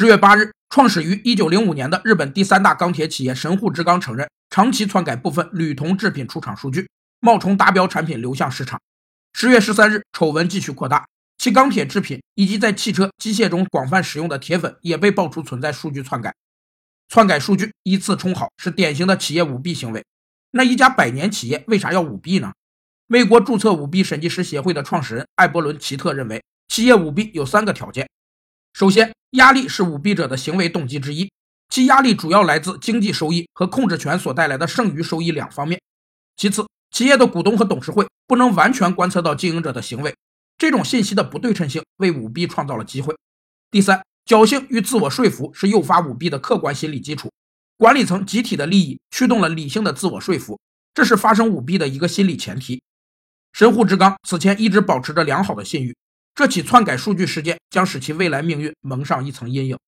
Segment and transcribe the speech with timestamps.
[0.00, 6.88] 十月八日，创始于一九零五年的日本第三大钢铁企业神户制钢承认，长期篡改部分铝铜制品出厂数据，
[7.20, 8.80] 冒充达标产品流向市场。
[9.34, 16.34] 十月十三日，丑闻继续扩大，其钢铁制品以及在汽车机械中广泛使用的铁粉也被爆出存在数据篡改。
[17.10, 20.02] 篡改数据依次充好是典型的企业舞弊行为。
[20.52, 22.54] 那一家百年企业为啥要舞弊呢？
[23.06, 28.08] 美国注册舞弊审计师协会的创始人艾伯伦·奇特认为，企业舞弊有三个条件：
[28.80, 31.30] 首先，压力是舞弊者的行为动机之一，
[31.68, 35.78] 其压力主要来自经济收益和控制权所带来的剩余收益两方面；
[36.34, 40.16] 其次，企业的股东和董事会不能完全观测到经营者的行为，
[40.56, 43.12] 这种信息的不对称性为舞弊创造了机会；
[43.70, 47.30] 第三，侥幸与自我说服是诱发舞弊的客观心理基础，
[47.76, 50.58] 管理层集体的利益驱动了理性的自我说服，
[50.94, 52.82] 这是发生舞弊的一个心理前提。
[53.52, 55.94] 神户制钢此前一直保持着良好的信誉，
[56.34, 59.78] 这起篡改数据事件将使其未来命运蒙上一层阴影。